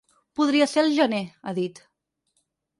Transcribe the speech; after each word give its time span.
Podria 0.39 0.67
ser 0.71 0.79
al 0.85 0.89
gener, 1.01 1.21
ha 1.45 1.55
dit. 1.61 1.85